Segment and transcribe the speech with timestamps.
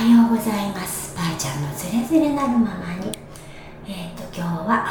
[0.00, 1.14] はようございます。
[1.14, 3.12] ばあちゃんのズレズレなるままに。
[3.86, 4.86] えっ、ー、と今日は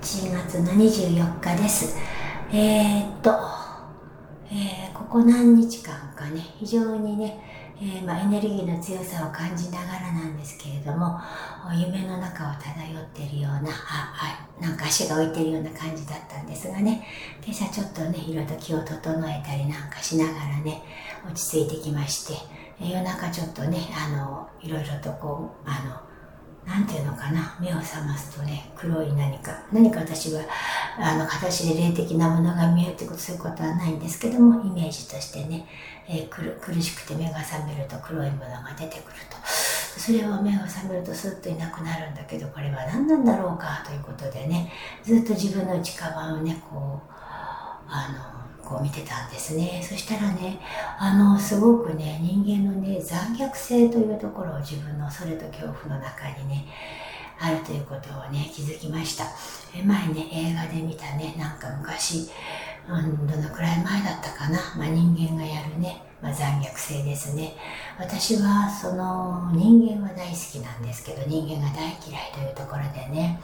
[0.00, 1.96] 1月の24日です。
[2.52, 3.32] えっ、ー、と、
[4.52, 7.40] えー、ここ何日間かね非常にね
[7.80, 11.18] えー、まあ、エネルギーの強さを感じながらなんですけれども
[11.76, 14.14] 夢の中を漂っているようなあ
[14.60, 17.04] あなんか足が置いてるような感じだったんですがね。
[17.44, 20.84] 今朝ちょっとねいろいろと気を整えたりなんかしながらね
[21.26, 22.34] 落ち着いてきまして
[22.80, 26.14] 夜中ちょっとねあのいろいろとこうあの
[26.66, 30.42] なんていうのかな、目を覚ますとね、黒い何か、何か私は、
[30.98, 35.66] あの、形で霊的なものが見えるってこと、そういうことはないんですけども、イメージとしてね、
[36.08, 39.36] えー、苦しくて目が覚めると黒いものが出てくると。
[39.46, 44.72] それを目を覚めるとスッといなくなるんだけど、これは何なんだろうかということでね、
[45.02, 47.12] ずっと自分の内側をね、こう、
[47.88, 48.33] あの、
[48.64, 49.80] こう見てたんですね。
[49.82, 50.58] そしたらね、
[50.98, 56.66] あの、すごくね、人間のね、残虐性というところを自分のそれと恐怖の中にね、
[57.38, 59.24] あるということをね、気づきました。
[59.76, 62.30] え前ね、映画で見たね、なんか昔、
[62.88, 67.54] うん、どのくらい前だったかな、まあ、人間がやるね、まあ、残虐性ですね。
[67.98, 73.40] 私はその人間は大好きなんですけど、人間が大嫌いというところでね、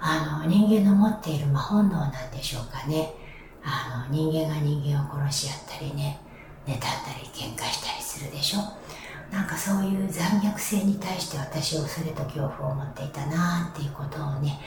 [0.00, 3.12] あの、人間の持っている、まあ、本能なんでしょうかね。
[3.68, 6.18] あの人間が人間を殺し合ったりね
[6.66, 6.86] 妬んだ
[7.20, 8.60] り喧嘩したりするでしょ？
[9.30, 14.58] なんかそういう残虐性に対して私は恐れと恐怖を持っていたなっていうことをね、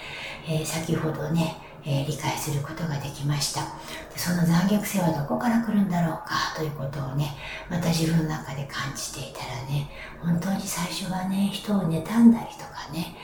[0.47, 3.61] えー、先ほどね、えー、理解することができました。
[3.61, 6.53] でその残虐性はどこから来るんだろうか？
[6.55, 7.33] ということをね
[7.71, 9.89] また自分の中で感じていたらね
[10.21, 13.15] 本当に最初はね人を妬んだりとかね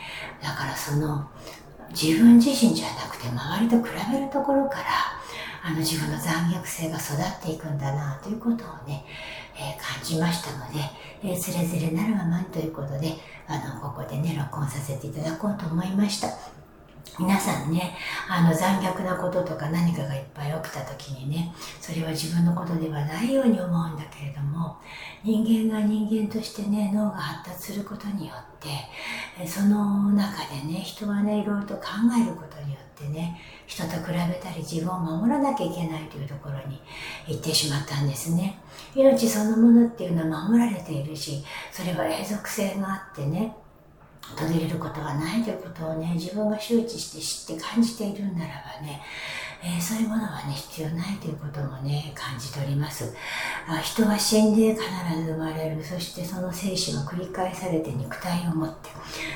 [0.41, 1.29] だからその
[1.91, 4.83] 自分自身じゃなくて周りと比べるところから
[5.67, 9.03] あの自分の残虐性が育っていくんだなということをね、
[9.53, 10.79] えー、感じましたので、
[11.21, 13.15] えー、つれづれなるままにということで、
[13.47, 16.56] あの、ここでね、録音させていただこうと思いました。
[17.19, 17.95] 皆さんね、
[18.29, 24.77] あの残虐なこととか何かがいっぱい起きた時にね、それは自分のことではないように思うんだけれども、
[25.23, 31.83] 人間が人間としてね、脳が発達することによって、その中でね、人はね、いろいろと考
[32.15, 36.79] えることによってね、人と比べたり自分を守らなきゃいけないというところに
[37.27, 38.59] 行ってしまったんですね。
[38.95, 43.55] 命そのものっていうのは守られているし、それは永続性があってね、
[44.35, 49.01] 途切れることはないということをね、自分が周知して知って感じているんならばね、
[49.63, 53.15] えー、そういうものはね、必要ないということもね、感じております。
[53.67, 54.83] あ人は死んで必
[55.25, 55.83] ず生まれる。
[55.83, 58.89] そしてその生死が繰り返されて肉体を持って、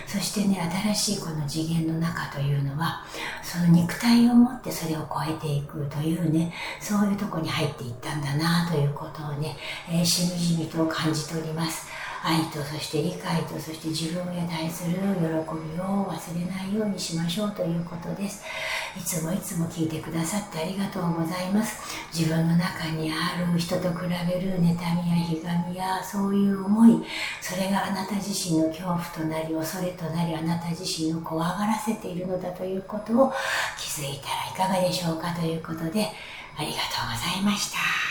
[0.05, 3.03] そしてね、新しいこの次元の中というのは、
[3.41, 9.57] その肉体を持ってそれを超えていくというね、そういうとこに入っていったんだなということをね、
[9.89, 11.87] えー、しみじみと感じております。
[12.23, 15.01] 愛とそして理解とそして自分へ対する喜び
[15.81, 18.43] を忘れないようにしましょうということです。
[18.95, 21.81] いつもいつも聞いてくださってありがとうございます。
[22.13, 24.75] 自分の中にある人と比べる妬みや
[25.15, 27.03] ひがみやそういう思い。
[27.41, 33.33] それがあなた自身の恐怖となり恐れとなりあなた自身を怖がらせているのだということを
[33.79, 36.07] 気づいたらいかがでしょうかということで
[36.55, 38.10] ありがとうございました。